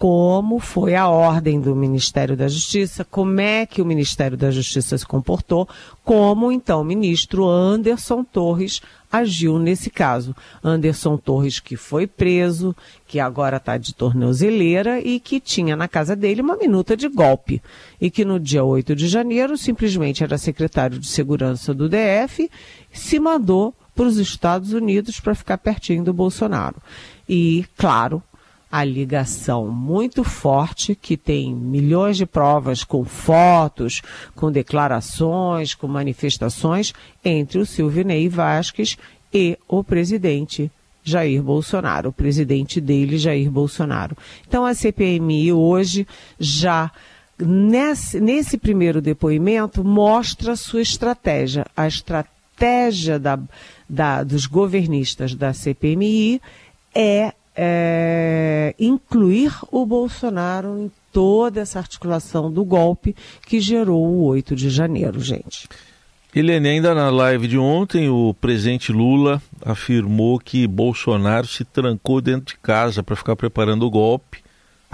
Como 0.00 0.58
foi 0.58 0.94
a 0.94 1.08
ordem 1.08 1.60
do 1.60 1.76
Ministério 1.76 2.34
da 2.34 2.48
Justiça, 2.48 3.04
como 3.04 3.38
é 3.38 3.66
que 3.66 3.82
o 3.82 3.84
Ministério 3.84 4.34
da 4.34 4.50
Justiça 4.50 4.96
se 4.96 5.04
comportou, 5.04 5.68
como 6.02 6.50
então 6.50 6.80
o 6.80 6.84
ministro 6.84 7.46
Anderson 7.46 8.24
Torres 8.24 8.80
agiu 9.12 9.58
nesse 9.58 9.90
caso. 9.90 10.34
Anderson 10.64 11.18
Torres 11.18 11.60
que 11.60 11.76
foi 11.76 12.06
preso, 12.06 12.74
que 13.06 13.20
agora 13.20 13.58
está 13.58 13.76
de 13.76 13.94
tornozeleira 13.94 15.02
e 15.02 15.20
que 15.20 15.38
tinha 15.38 15.76
na 15.76 15.86
casa 15.86 16.16
dele 16.16 16.40
uma 16.40 16.56
minuta 16.56 16.96
de 16.96 17.06
golpe. 17.06 17.60
E 18.00 18.10
que 18.10 18.24
no 18.24 18.40
dia 18.40 18.64
8 18.64 18.96
de 18.96 19.06
janeiro 19.06 19.58
simplesmente 19.58 20.24
era 20.24 20.38
secretário 20.38 20.98
de 20.98 21.08
segurança 21.08 21.74
do 21.74 21.90
DF, 21.90 22.50
se 22.90 23.20
mandou 23.20 23.74
para 23.94 24.06
os 24.06 24.16
Estados 24.16 24.72
Unidos 24.72 25.20
para 25.20 25.34
ficar 25.34 25.58
pertinho 25.58 26.02
do 26.02 26.14
Bolsonaro. 26.14 26.76
E, 27.28 27.66
claro, 27.76 28.22
a 28.70 28.84
ligação 28.84 29.68
muito 29.68 30.22
forte, 30.22 30.94
que 30.94 31.16
tem 31.16 31.52
milhões 31.52 32.16
de 32.16 32.24
provas 32.24 32.84
com 32.84 33.04
fotos, 33.04 34.00
com 34.36 34.52
declarações, 34.52 35.74
com 35.74 35.88
manifestações, 35.88 36.92
entre 37.24 37.58
o 37.58 37.66
Silvinei 37.66 38.28
Vasques 38.28 38.96
e 39.34 39.58
o 39.66 39.82
presidente 39.82 40.70
Jair 41.02 41.42
Bolsonaro, 41.42 42.10
o 42.10 42.12
presidente 42.12 42.80
dele, 42.80 43.18
Jair 43.18 43.50
Bolsonaro. 43.50 44.16
Então 44.46 44.64
a 44.64 44.74
CPMI 44.74 45.52
hoje 45.52 46.06
já 46.38 46.92
nesse, 47.38 48.20
nesse 48.20 48.56
primeiro 48.58 49.00
depoimento 49.00 49.82
mostra 49.82 50.54
sua 50.54 50.82
estratégia. 50.82 51.66
A 51.76 51.88
estratégia 51.88 53.18
da, 53.18 53.38
da, 53.88 54.22
dos 54.22 54.46
governistas 54.46 55.34
da 55.34 55.52
CPMI 55.52 56.40
é 56.94 57.32
é, 57.62 58.74
incluir 58.78 59.52
o 59.70 59.84
Bolsonaro 59.84 60.78
em 60.78 60.90
toda 61.12 61.60
essa 61.60 61.78
articulação 61.78 62.50
do 62.50 62.64
golpe 62.64 63.14
que 63.46 63.60
gerou 63.60 64.02
o 64.02 64.24
8 64.24 64.56
de 64.56 64.70
janeiro, 64.70 65.20
gente. 65.20 65.68
Helene, 66.34 66.70
ainda 66.70 66.94
na 66.94 67.10
live 67.10 67.46
de 67.46 67.58
ontem, 67.58 68.08
o 68.08 68.32
presidente 68.32 68.90
Lula 68.90 69.42
afirmou 69.62 70.38
que 70.38 70.66
Bolsonaro 70.66 71.46
se 71.46 71.62
trancou 71.62 72.22
dentro 72.22 72.54
de 72.54 72.60
casa 72.60 73.02
para 73.02 73.14
ficar 73.14 73.36
preparando 73.36 73.84
o 73.84 73.90
golpe 73.90 74.42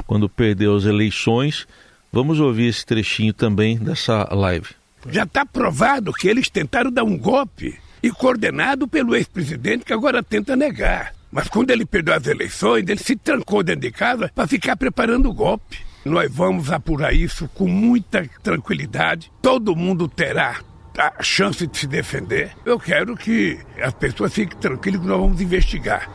quando 0.04 0.28
perdeu 0.28 0.74
as 0.74 0.86
eleições. 0.86 1.68
Vamos 2.12 2.40
ouvir 2.40 2.66
esse 2.66 2.84
trechinho 2.84 3.32
também 3.32 3.76
dessa 3.78 4.28
live. 4.32 4.70
Já 5.08 5.22
está 5.22 5.46
provado 5.46 6.12
que 6.12 6.26
eles 6.26 6.50
tentaram 6.50 6.90
dar 6.90 7.04
um 7.04 7.16
golpe 7.16 7.78
e 8.02 8.10
coordenado 8.10 8.88
pelo 8.88 9.14
ex-presidente 9.14 9.84
que 9.84 9.92
agora 9.92 10.20
tenta 10.20 10.56
negar. 10.56 11.15
Mas 11.36 11.48
quando 11.48 11.70
ele 11.70 11.84
perdeu 11.84 12.14
as 12.14 12.26
eleições, 12.26 12.88
ele 12.88 12.96
se 12.96 13.14
trancou 13.14 13.62
dentro 13.62 13.82
de 13.82 13.90
casa 13.90 14.32
para 14.34 14.48
ficar 14.48 14.74
preparando 14.74 15.28
o 15.28 15.34
golpe. 15.34 15.84
nós 16.02 16.32
vamos 16.32 16.72
apurar 16.72 17.12
isso 17.12 17.46
com 17.48 17.68
muita 17.68 18.26
tranquilidade. 18.42 19.30
Todo 19.42 19.76
mundo 19.76 20.08
terá 20.08 20.62
a 20.96 21.22
chance 21.22 21.66
de 21.66 21.76
se 21.76 21.86
defender. 21.86 22.56
Eu 22.64 22.80
quero 22.80 23.14
que 23.14 23.58
as 23.82 23.92
pessoas 23.92 24.32
fiquem 24.32 24.58
tranquilas 24.58 24.98
que 24.98 25.06
nós 25.06 25.20
vamos 25.20 25.38
investigar. 25.42 26.10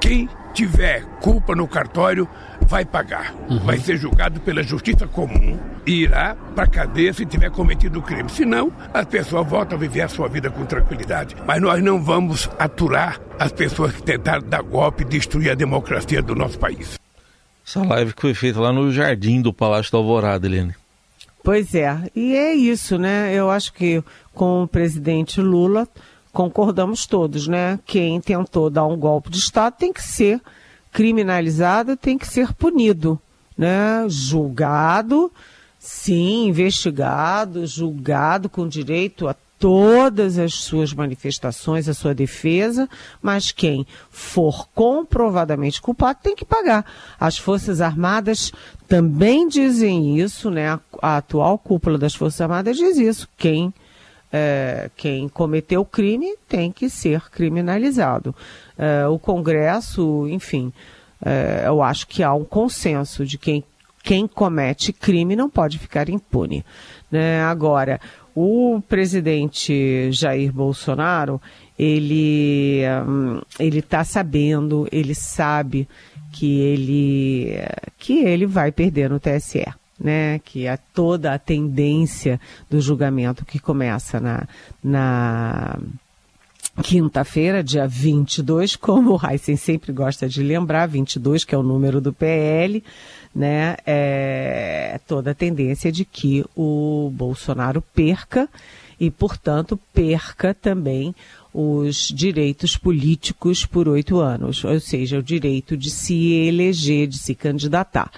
Quem 0.00 0.26
tiver 0.52 1.04
culpa 1.20 1.54
no 1.54 1.66
cartório 1.66 2.28
vai 2.66 2.84
pagar. 2.84 3.34
Uhum. 3.48 3.58
Vai 3.60 3.78
ser 3.78 3.96
julgado 3.96 4.40
pela 4.40 4.62
justiça 4.62 5.06
comum 5.06 5.58
e 5.86 6.02
irá 6.02 6.36
para 6.54 6.64
a 6.64 6.66
cadeia 6.66 7.12
se 7.12 7.26
tiver 7.26 7.50
cometido 7.50 7.98
o 7.98 8.02
crime. 8.02 8.28
Senão, 8.30 8.72
as 8.92 9.04
pessoas 9.06 9.46
voltam 9.46 9.76
a 9.76 9.80
viver 9.80 10.02
a 10.02 10.08
sua 10.08 10.28
vida 10.28 10.50
com 10.50 10.64
tranquilidade. 10.64 11.36
Mas 11.46 11.60
nós 11.60 11.82
não 11.82 12.02
vamos 12.02 12.48
aturar 12.58 13.20
as 13.38 13.52
pessoas 13.52 13.92
que 13.92 14.02
tentaram 14.02 14.46
dar 14.46 14.62
golpe 14.62 15.02
e 15.02 15.06
destruir 15.06 15.50
a 15.50 15.54
democracia 15.54 16.22
do 16.22 16.34
nosso 16.34 16.58
país. 16.58 16.98
Essa 17.66 17.82
live 17.82 18.12
que 18.12 18.20
foi 18.20 18.34
feita 18.34 18.60
lá 18.60 18.72
no 18.72 18.90
jardim 18.92 19.40
do 19.40 19.52
Palácio 19.52 19.92
da 19.92 19.98
Alvorada, 19.98 20.46
Helene. 20.46 20.74
Pois 21.44 21.74
é, 21.74 21.96
e 22.14 22.36
é 22.36 22.54
isso, 22.54 22.98
né? 22.98 23.34
Eu 23.34 23.50
acho 23.50 23.72
que 23.72 24.02
com 24.32 24.62
o 24.62 24.68
presidente 24.68 25.40
Lula 25.40 25.88
concordamos 26.32 27.06
todos, 27.06 27.46
né? 27.46 27.78
Quem 27.84 28.20
tentou 28.20 28.70
dar 28.70 28.86
um 28.86 28.96
golpe 28.96 29.30
de 29.30 29.38
Estado 29.38 29.74
tem 29.76 29.92
que 29.92 30.02
ser 30.02 30.40
criminalizado, 30.90 31.96
tem 31.96 32.18
que 32.18 32.26
ser 32.26 32.52
punido, 32.54 33.20
né? 33.56 34.04
Julgado, 34.08 35.30
sim, 35.78 36.46
investigado, 36.48 37.66
julgado 37.66 38.48
com 38.48 38.66
direito 38.66 39.28
a 39.28 39.34
todas 39.58 40.38
as 40.38 40.54
suas 40.54 40.92
manifestações, 40.92 41.88
a 41.88 41.94
sua 41.94 42.12
defesa, 42.12 42.88
mas 43.22 43.52
quem 43.52 43.86
for 44.10 44.66
comprovadamente 44.74 45.80
culpado 45.80 46.18
tem 46.20 46.34
que 46.34 46.44
pagar. 46.44 46.84
As 47.20 47.38
Forças 47.38 47.80
Armadas 47.80 48.50
também 48.88 49.46
dizem 49.46 50.18
isso, 50.18 50.50
né? 50.50 50.70
A, 50.70 50.80
a 51.00 51.16
atual 51.18 51.56
cúpula 51.58 51.96
das 51.96 52.12
Forças 52.12 52.40
Armadas 52.40 52.76
diz 52.76 52.98
isso. 52.98 53.28
Quem 53.38 53.72
é, 54.32 54.90
quem 54.96 55.28
cometeu 55.28 55.84
crime 55.84 56.34
tem 56.48 56.72
que 56.72 56.88
ser 56.88 57.30
criminalizado. 57.30 58.34
É, 58.78 59.06
o 59.06 59.18
Congresso, 59.18 60.26
enfim, 60.28 60.72
é, 61.24 61.64
eu 61.66 61.82
acho 61.82 62.06
que 62.06 62.22
há 62.22 62.32
um 62.32 62.44
consenso 62.44 63.26
de 63.26 63.36
quem, 63.36 63.62
quem 64.02 64.26
comete 64.26 64.92
crime 64.92 65.36
não 65.36 65.50
pode 65.50 65.78
ficar 65.78 66.08
impune. 66.08 66.64
Né? 67.10 67.42
Agora, 67.42 68.00
o 68.34 68.82
presidente 68.88 70.10
Jair 70.10 70.50
Bolsonaro, 70.50 71.40
ele 71.78 72.82
hum, 73.06 73.40
está 73.60 74.02
sabendo, 74.02 74.88
ele 74.90 75.14
sabe 75.14 75.86
que 76.32 76.60
ele 76.60 77.58
que 77.98 78.24
ele 78.24 78.46
vai 78.46 78.72
perder 78.72 79.10
no 79.10 79.20
TSE 79.20 79.66
né, 80.02 80.40
que 80.40 80.66
é 80.66 80.76
toda 80.92 81.32
a 81.32 81.38
tendência 81.38 82.40
do 82.68 82.80
julgamento 82.80 83.44
que 83.44 83.60
começa 83.60 84.18
na, 84.18 84.48
na 84.82 85.78
quinta-feira, 86.82 87.62
dia 87.62 87.86
22, 87.86 88.74
como 88.74 89.14
o 89.14 89.20
Heisen 89.24 89.56
sempre 89.56 89.92
gosta 89.92 90.28
de 90.28 90.42
lembrar, 90.42 90.86
22, 90.86 91.44
que 91.44 91.54
é 91.54 91.58
o 91.58 91.62
número 91.62 92.00
do 92.00 92.12
PL, 92.12 92.82
né, 93.34 93.76
é 93.86 94.98
toda 95.06 95.30
a 95.30 95.34
tendência 95.34 95.92
de 95.92 96.04
que 96.04 96.44
o 96.56 97.10
Bolsonaro 97.14 97.80
perca 97.94 98.48
e, 98.98 99.10
portanto, 99.10 99.78
perca 99.92 100.54
também 100.54 101.14
os 101.54 102.08
direitos 102.08 102.76
políticos 102.76 103.64
por 103.66 103.88
oito 103.88 104.18
anos, 104.18 104.64
ou 104.64 104.80
seja, 104.80 105.18
o 105.18 105.22
direito 105.22 105.76
de 105.76 105.90
se 105.90 106.32
eleger, 106.32 107.06
de 107.06 107.18
se 107.18 107.34
candidatar. 107.34 108.10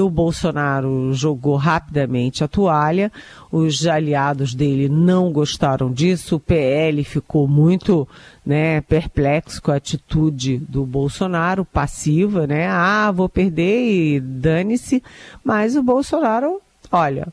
O 0.00 0.10
Bolsonaro 0.10 1.12
jogou 1.12 1.56
rapidamente 1.56 2.44
a 2.44 2.48
toalha, 2.48 3.10
os 3.50 3.86
aliados 3.86 4.54
dele 4.54 4.88
não 4.88 5.32
gostaram 5.32 5.92
disso, 5.92 6.36
o 6.36 6.40
PL 6.40 7.02
ficou 7.04 7.48
muito 7.48 8.06
né, 8.44 8.80
perplexo 8.82 9.60
com 9.60 9.70
a 9.70 9.76
atitude 9.76 10.58
do 10.58 10.86
Bolsonaro, 10.86 11.64
passiva, 11.64 12.46
né? 12.46 12.66
Ah, 12.68 13.10
vou 13.10 13.28
perder 13.28 14.16
e 14.16 14.20
dane-se. 14.20 15.02
Mas 15.44 15.76
o 15.76 15.82
Bolsonaro, 15.82 16.60
olha, 16.90 17.28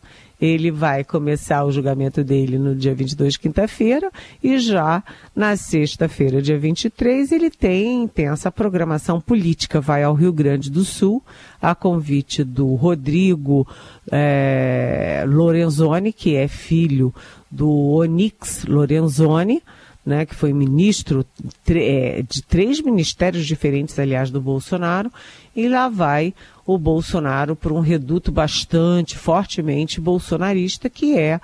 ele 0.46 0.72
vai 0.72 1.04
começar 1.04 1.66
o 1.66 1.72
julgamento 1.72 2.24
dele 2.24 2.58
no 2.58 2.76
dia 2.76 2.94
22, 2.94 3.38
quinta-feira, 3.38 4.12
e 4.44 4.58
já 4.60 5.04
na 5.36 5.56
sexta-feira, 5.56 6.42
dia 6.42 6.58
23, 6.58 7.32
ele 7.32 7.50
tem 7.50 8.04
intensa 8.04 8.52
programação 8.52 9.20
política. 9.20 9.82
Vai 9.82 10.04
ao 10.04 10.14
Rio 10.14 10.32
Grande 10.32 10.70
do 10.70 10.86
Sul, 10.86 11.24
a 11.62 11.74
convite 11.74 12.44
do 12.44 12.76
Rodrigo 12.76 13.68
é, 14.12 15.24
Lorenzoni, 15.28 16.14
que 16.14 16.36
é 16.36 16.48
filho 16.48 17.14
do 17.50 17.70
Onix 17.70 18.66
Lorenzoni, 18.66 19.62
né, 20.06 20.26
que 20.26 20.36
foi 20.36 20.54
ministro 20.54 21.26
é, 21.70 22.24
de 22.28 22.44
três 22.44 22.80
ministérios 22.82 23.46
diferentes, 23.46 23.98
aliás, 23.98 24.30
do 24.30 24.40
Bolsonaro, 24.40 25.12
e 25.56 25.68
lá 25.68 25.90
vai 25.90 26.34
o 26.66 26.78
Bolsonaro 26.78 27.56
para 27.56 27.74
um 27.74 27.80
reduto 27.80 28.32
bastante 28.32 29.18
fortemente 29.18 30.00
bolsonarista, 30.00 30.90
que 30.90 31.18
é 31.18 31.40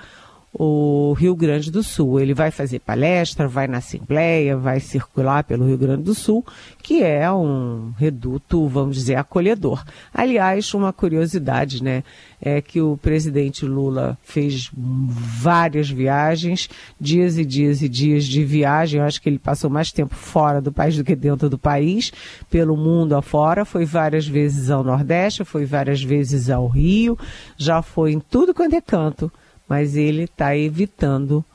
o 0.54 1.14
Rio 1.14 1.36
Grande 1.36 1.72
do 1.72 1.82
Sul. 1.82 2.20
Ele 2.20 2.34
vai 2.34 2.52
fazer 2.52 2.80
palestra, 2.80 3.48
vai 3.48 3.68
na 3.68 3.78
Assembleia, 3.78 4.58
vai 4.58 4.80
circular 4.80 5.44
pelo 5.44 5.66
Rio 5.66 5.78
Grande 5.78 6.04
do 6.04 6.14
Sul, 6.14 6.46
que 6.84 7.04
é 7.04 7.32
um 7.32 7.94
reduto, 7.98 8.68
vamos 8.68 8.98
dizer, 8.98 9.16
acolhedor. 9.16 9.84
Aliás, 10.14 10.74
uma 10.74 10.92
curiosidade, 10.92 11.82
né, 11.82 12.04
é 12.42 12.62
que 12.62 12.82
o 12.82 12.98
presidente 12.98 13.66
Lula 13.66 14.18
fez 14.24 14.70
várias 14.74 15.90
viagens, 15.90 16.70
dias 17.00 17.38
e 17.38 17.46
dias 17.46 17.82
e 17.82 17.88
dias 17.88 18.26
de 18.26 18.44
viagem. 18.44 19.00
Eu 19.00 19.06
acho 19.06 19.22
que 19.22 19.30
ele 19.30 19.40
passou 19.40 19.70
mais 19.70 19.92
tempo 19.92 20.16
fora 20.16 20.60
do 20.60 20.72
país 20.72 20.98
do 20.98 21.04
que 21.04 21.16
dentro 21.16 21.50
do 21.50 21.58
país, 21.58 22.12
pelo 22.50 22.76
mundo 22.76 23.16
afora. 23.16 23.64
Foi 23.64 23.86
várias 23.86 24.28
vezes 24.28 24.70
ao 24.70 24.84
Nordeste, 24.84 25.46
foi 25.46 25.66
várias 25.66 26.04
vezes 26.04 26.50
ao 26.50 26.68
Rio, 26.68 27.18
já 27.58 27.82
foi 27.82 28.12
em 28.12 28.20
tudo 28.20 28.54
quanto 28.54 28.76
é 28.76 28.82
canto 28.82 29.32
mas 29.72 29.96
ele 29.96 30.24
está 30.24 30.54
evitando 30.54 31.46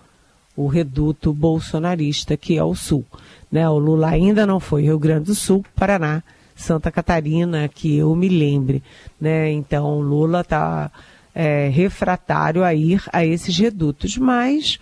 o 0.57 0.69
reduto 0.69 1.35
bolsonarista 1.35 2.35
que 2.35 2.57
é 2.57 2.65
o 2.65 2.75
Sul. 2.75 3.05
Né? 3.53 3.69
O 3.69 3.77
Lula 3.77 4.09
ainda 4.09 4.47
não 4.47 4.59
foi 4.59 4.85
Rio 4.85 4.99
Grande 4.99 5.27
do 5.27 5.35
Sul, 5.35 5.63
Paraná, 5.75 6.23
Santa 6.57 6.91
Catarina, 6.91 7.69
que 7.69 7.95
eu 7.95 8.17
me 8.17 8.31
lembre. 8.31 8.83
Né? 9.21 9.53
Então, 9.53 9.99
o 9.99 10.01
Lula 10.01 10.41
está 10.41 10.91
é, 11.35 11.69
refratário 11.69 12.65
a 12.65 12.73
ir 12.73 13.03
a 13.13 13.23
esses 13.23 13.55
redutos, 13.59 14.17
mas 14.17 14.79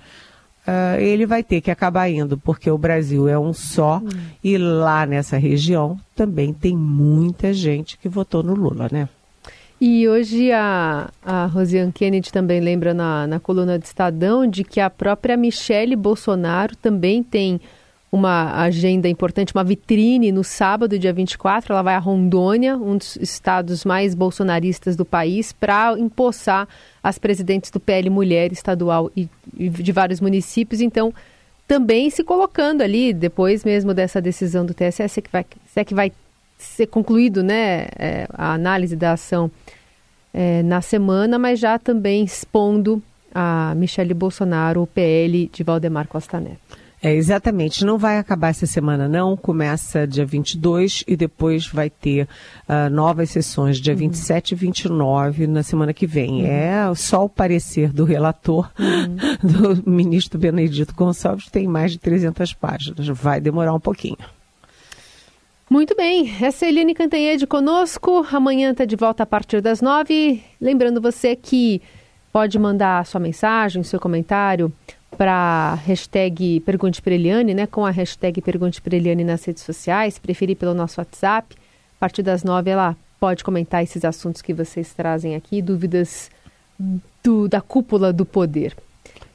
uh, 0.69 1.01
ele 1.01 1.27
vai 1.27 1.43
ter 1.43 1.61
que 1.61 1.73
acabar 1.73 2.09
indo, 2.09 2.39
porque 2.39 2.71
o 2.71 2.79
Brasil 2.79 3.27
é 3.27 3.37
um 3.37 3.53
só 3.53 3.99
hum. 3.99 4.11
e 4.45 4.57
lá 4.57 5.05
nessa 5.07 5.39
região 5.39 5.99
também 6.15 6.53
tem 6.53 6.77
muita 6.77 7.53
gente 7.53 7.99
que 7.99 8.09
votou 8.09 8.45
no 8.45 8.55
Lula, 8.55 8.89
né? 8.93 9.09
E 9.87 10.09
hoje 10.09 10.51
a, 10.51 11.11
a 11.23 11.45
Rosiane 11.45 11.93
Kennedy 11.93 12.33
também 12.33 12.59
lembra 12.59 12.95
na, 12.95 13.27
na 13.27 13.39
coluna 13.39 13.79
de 13.79 13.85
Estadão 13.85 14.47
de 14.47 14.65
que 14.65 14.81
a 14.81 14.89
própria 14.89 15.37
Michele 15.37 15.95
Bolsonaro 15.95 16.75
também 16.75 17.23
tem 17.23 17.61
uma 18.11 18.63
agenda 18.63 19.11
importante, 19.11 19.53
uma 19.53 19.63
vitrine 19.63 20.33
no 20.33 20.43
sábado, 20.43 20.99
dia 20.99 21.13
24. 21.13 21.71
Ela 21.71 21.83
vai 21.83 21.95
a 21.95 21.99
Rondônia, 21.99 22.79
um 22.79 22.97
dos 22.97 23.17
estados 23.17 23.85
mais 23.85 24.15
bolsonaristas 24.15 24.97
do 24.97 25.05
país, 25.05 25.53
para 25.53 25.99
empossar 25.99 26.67
as 27.03 27.19
presidentes 27.19 27.71
do 27.71 27.79
PL 27.79 28.09
Mulher 28.09 28.53
estadual 28.53 29.13
e, 29.15 29.29
e 29.55 29.69
de 29.69 29.93
vários 29.93 30.19
municípios. 30.19 30.81
Então, 30.81 31.13
também 31.69 32.09
se 32.09 32.25
colocando 32.25 32.81
ali, 32.81 33.13
depois 33.13 33.67
mesmo 33.67 33.93
dessa 33.93 34.19
decisão 34.19 34.65
do 34.65 34.73
TSE, 34.73 35.07
se 35.11 35.21
é 35.21 35.23
que 35.23 35.31
vai, 35.31 35.45
se 35.67 35.81
é 35.81 35.85
que 35.85 35.95
vai 35.95 36.11
ser 36.59 36.87
concluído 36.87 37.43
né, 37.43 37.87
é, 37.99 38.27
a 38.33 38.53
análise 38.53 38.97
da 38.97 39.13
ação 39.13 39.51
é, 40.33 40.63
na 40.63 40.81
semana, 40.81 41.39
mas 41.39 41.59
já 41.61 41.79
também 41.79 42.25
expondo 42.25 43.03
a 43.35 43.75
Michele 43.77 44.15
Bolsonaro, 44.15 44.83
o 44.83 44.87
PL 44.87 45.51
de 45.53 45.63
Valdemar 45.63 46.07
Costa 46.09 46.39
Neto. 46.41 46.85
É, 47.05 47.15
exatamente. 47.15 47.85
Não 47.85 47.99
vai 47.99 48.17
acabar 48.17 48.49
essa 48.49 48.65
semana, 48.65 49.07
não. 49.07 49.37
Começa 49.37 50.07
dia 50.07 50.25
22 50.25 51.05
e 51.07 51.15
depois 51.15 51.67
vai 51.67 51.91
ter 51.91 52.27
uh, 52.67 52.89
novas 52.91 53.29
sessões, 53.29 53.77
dia 53.77 53.93
uhum. 53.93 53.99
27 53.99 54.53
e 54.53 54.55
29, 54.55 55.47
na 55.47 55.63
semana 55.63 55.93
que 55.93 56.07
vem. 56.07 56.41
Uhum. 56.41 56.47
É 56.47 56.95
só 56.95 57.27
o 57.27 57.29
parecer 57.29 57.93
do 57.93 58.05
relator, 58.05 58.71
uhum. 58.79 59.17
do 59.77 59.91
ministro 59.91 60.39
Benedito 60.39 60.95
Gonçalves, 60.95 61.51
tem 61.51 61.69
mais 61.69 61.93
de 61.93 61.99
300 61.99 62.55
páginas. 62.55 63.07
Vai 63.09 63.39
demorar 63.39 63.75
um 63.75 63.81
pouquinho. 63.81 64.17
Muito 65.75 65.97
bem, 65.97 66.33
essa 66.41 66.65
é 66.65 66.69
a 66.69 66.71
Eliane 66.71 66.95
Cantanhede 66.95 67.49
conosco. 67.49 68.25
Amanhã 68.31 68.71
está 68.71 68.85
de 68.85 68.95
volta 68.95 69.25
a 69.25 69.27
partir 69.27 69.61
das 69.61 69.83
nove. 69.83 70.41
Lembrando 70.61 71.01
você 71.01 71.35
que 71.35 71.83
pode 72.33 72.57
mandar 72.61 73.05
sua 73.05 73.21
mensagem, 73.21 73.83
seu 73.83 73.99
comentário 73.99 74.73
para 75.19 75.75
hashtag 75.85 76.61
Pergunte 76.61 77.03
para 77.03 77.15
Eliane, 77.15 77.55
né? 77.55 77.67
Com 77.67 77.85
a 77.85 77.91
hashtag 77.91 78.41
Pergunte 78.41 78.81
para 78.81 78.95
Eliane 78.95 79.25
nas 79.25 79.45
redes 79.45 79.65
sociais, 79.65 80.17
preferir 80.17 80.57
pelo 80.57 80.75
nosso 80.75 81.01
WhatsApp. 81.01 81.57
A 81.97 81.99
partir 81.99 82.23
das 82.23 82.45
nove 82.45 82.71
ela 82.71 82.97
pode 83.19 83.43
comentar 83.43 83.83
esses 83.83 84.05
assuntos 84.05 84.43
que 84.43 84.55
vocês 84.55 84.95
trazem 84.95 85.35
aqui, 85.35 85.61
dúvidas 85.61 86.31
do, 87.21 87.49
da 87.49 87.61
cúpula 87.61 88.13
do 88.13 88.25
poder. 88.25 88.77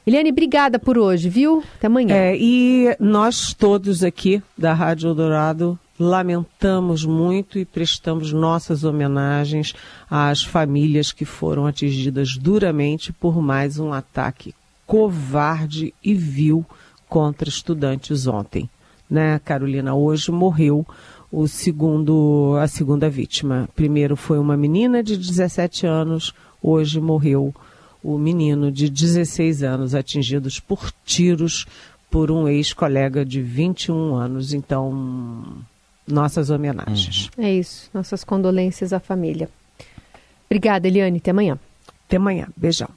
Eliane, 0.08 0.30
obrigada 0.30 0.80
por 0.80 0.97
hoje, 0.97 1.28
viu? 1.28 1.62
Até 1.75 1.88
amanhã. 1.88 2.15
É, 2.15 2.38
e 2.38 2.95
nós 2.97 3.54
todos 3.54 4.06
aqui 4.06 4.41
da 4.58 4.73
Rádio 4.73 5.10
Eldorado 5.10 5.78
lamentamos 5.99 7.03
muito 7.03 7.59
e 7.59 7.65
prestamos 7.65 8.31
nossas 8.31 8.85
homenagens 8.85 9.75
às 10.09 10.41
famílias 10.41 11.12
que 11.12 11.25
foram 11.25 11.67
atingidas 11.67 12.38
duramente 12.38 13.12
por 13.12 13.41
mais 13.41 13.77
um 13.77 13.91
ataque 13.91 14.55
covarde 14.88 15.93
e 16.03 16.13
vil 16.13 16.65
contra 17.07 17.49
estudantes 17.49 18.25
ontem. 18.27 18.69
Né, 19.09 19.39
Carolina? 19.39 19.93
Hoje 19.93 20.31
morreu 20.31 20.88
o 21.31 21.47
segundo, 21.47 22.55
a 22.59 22.67
segunda 22.67 23.09
vítima. 23.09 23.67
Primeiro 23.75 24.15
foi 24.15 24.39
uma 24.39 24.55
menina 24.55 25.03
de 25.03 25.17
17 25.17 25.85
anos, 25.85 26.33
hoje 26.62 26.99
morreu 26.99 27.53
o 28.01 28.17
menino 28.17 28.71
de 28.71 28.89
16 28.89 29.63
anos, 29.63 29.93
atingidos 29.93 30.59
por 30.59 30.91
tiros 31.05 31.65
por 32.09 32.31
um 32.31 32.47
ex-colega 32.47 33.25
de 33.25 33.41
21 33.41 34.15
anos. 34.15 34.53
Então, 34.53 35.57
nossas 36.09 36.49
homenagens. 36.49 37.29
Uhum. 37.37 37.43
É 37.45 37.53
isso, 37.53 37.89
nossas 37.93 38.23
condolências 38.23 38.93
à 38.93 38.99
família. 38.99 39.49
Obrigada, 40.49 40.87
Eliane. 40.87 41.17
Até 41.17 41.31
amanhã. 41.31 41.59
Até 42.07 42.17
amanhã. 42.17 42.47
Beijão. 42.57 42.89